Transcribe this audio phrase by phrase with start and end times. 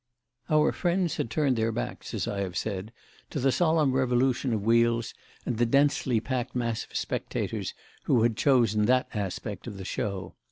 [0.49, 2.91] Our friends had turned their backs, as I have said,
[3.29, 5.13] to the solemn revolution of wheels
[5.45, 7.75] and the densely packed mass of spectators
[8.05, 10.33] who had chosen that aspect of the show.